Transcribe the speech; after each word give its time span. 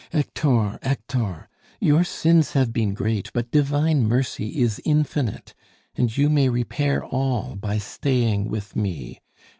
"Hector, 0.11 0.79
Hector! 0.81 1.47
Your 1.79 2.03
sins 2.03 2.53
have 2.53 2.73
been 2.73 2.95
great, 2.95 3.29
but 3.33 3.51
Divine 3.51 4.01
Mercy 4.07 4.59
is 4.59 4.81
infinite, 4.83 5.53
and 5.95 6.17
you 6.17 6.27
may 6.27 6.49
repair 6.49 7.05
all 7.05 7.55
by 7.55 7.77
staying 7.77 8.49
with 8.49 8.75
me. 8.75 9.21